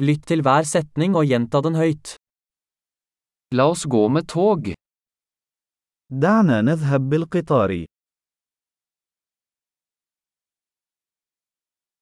[0.00, 2.14] Lytt til hver setning og gjenta den høyt.
[3.52, 4.72] La oss gå med tog.
[6.10, 7.84] دعنا نذهب بالقطار.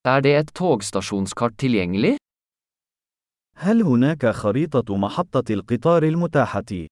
[0.05, 2.17] Er det et togstasjonskart tilgjengelig?
[3.57, 6.87] هل هناك خريطة محطة القطار المتاحة؟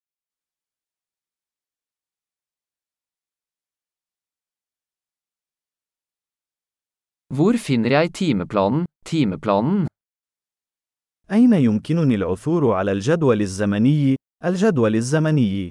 [7.35, 9.87] Hvor finner jeg timeplanen, timeplanen?
[11.33, 15.71] أين يمكنني العثور على الجدول الزمني؟ الجدول الزمني.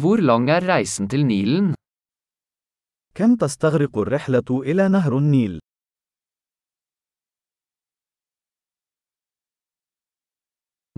[0.00, 1.74] Hvor lang er reisen til Nilen?
[3.14, 5.60] كم تستغرق الرحلة إلى نهر النيل؟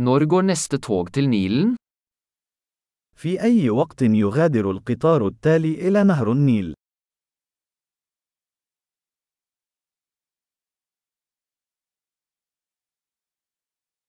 [0.00, 1.76] Når går neste tog til Nilen?
[3.16, 6.77] في أي وقت يغادر القطار التالي إلى نهر النيل؟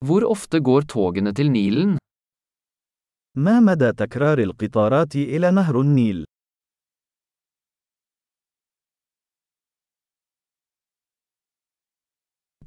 [0.06, 1.98] Hvor ofte går togene til Nilen?
[3.36, 6.26] ما مدى تكرار القطارات إلى نهر النيل؟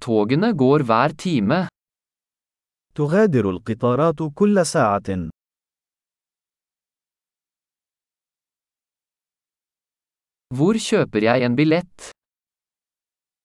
[0.01, 1.69] Togene går hver time.
[2.95, 5.31] تغادر القطارات كل ساعة.
[10.55, 12.11] Hvor kjøper jeg en billett?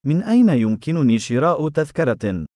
[0.05, 2.47] من أين يمكنني شراء تذكرة؟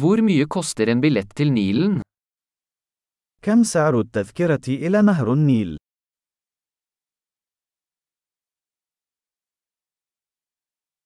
[0.00, 2.00] Hvor mye koster en billett til Nilen?
[3.42, 5.76] كم سعر التذكرة إلى نهر النيل؟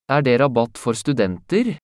[0.09, 1.77] Er det rabatt for studenter?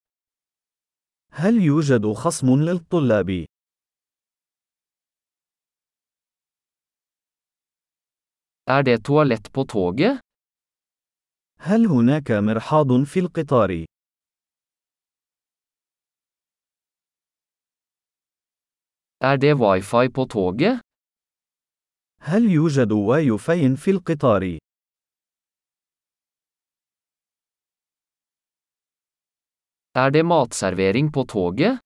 [1.33, 3.45] هل يوجد خصم للطلاب؟
[8.69, 10.19] Er det toalett på toget?
[11.59, 13.85] هل هناك مرحاض في القطار؟
[19.23, 20.81] Er det wifi på toget?
[22.21, 24.57] هل يوجد واي فاي في القطار؟
[29.95, 31.79] Er det matservering på toget?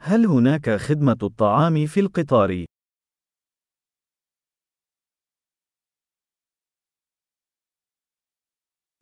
[0.00, 2.64] هل هناك خدمة الطعام في القطار؟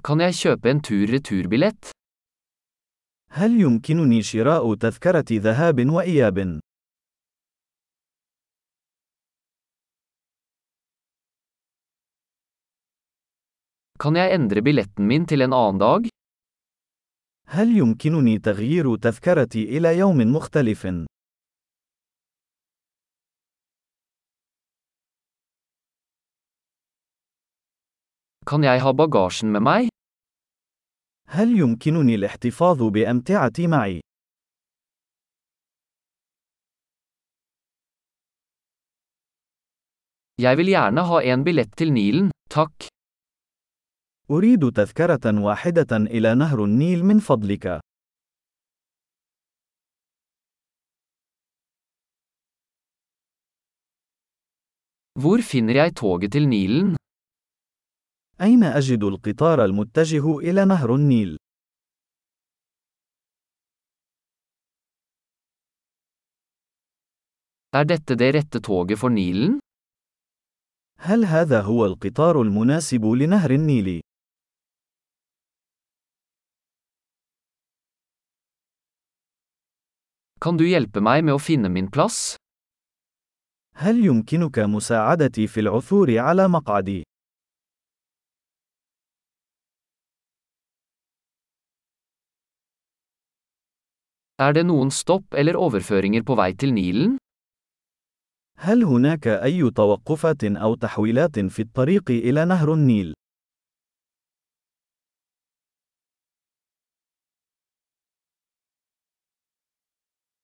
[0.04, 1.90] Kan jeg kjøpe en tur-returbillett?
[3.30, 6.60] هل يمكنني شراء تذكرة ذهاب وإياب؟
[14.00, 16.08] Kan jeg endre billetten min til en annen dag?
[17.46, 20.86] هل يمكنني تغيير تذكرتي إلى يوم مختلف؟
[28.46, 29.88] Kan jeg ha bagasjen med meg?
[31.28, 34.00] هل يمكنني الاحتفاظ بأمتعتي معي؟
[40.42, 42.99] Jeg vil gjerne ha en billett til Nilen, takk.
[44.30, 47.80] أريد تذكرة واحدة إلى نهر النيل من فضلك.
[55.20, 56.96] Hvor finner jeg toget til Nilen?
[58.40, 61.36] أين أجد القطار المتجه إلى نهر النيل؟
[67.72, 69.58] Er dette det rette toget for Nilen?
[70.98, 74.00] هل هذا هو القطار المناسب لنهر النيل؟
[80.40, 82.36] Kan du hjelpe meg med å finne min plass?
[83.74, 87.02] هل يمكنك مساعدتي في العثور على مقعدي؟
[94.40, 97.18] Er det noen stopp eller overføringer på vei til Nilen?
[98.58, 103.14] هل هناك أي توقفات أو تحويلات في الطريق إلى نهر النيل؟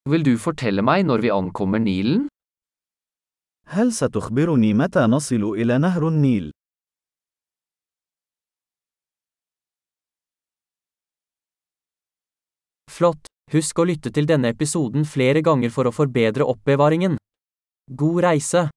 [0.09, 2.27] Vil du fortelle meg når vi ankommer Nilen?
[3.71, 6.51] هل ستخبرني متى نصل إلى نهر النيل؟
[12.91, 13.25] Flott!
[13.51, 17.15] Husk å lytte til denne episoden flere ganger for å forbedre oppbevaringen.
[17.87, 18.71] God reise!